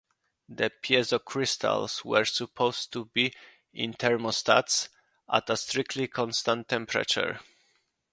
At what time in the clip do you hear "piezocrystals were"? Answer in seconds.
0.81-2.25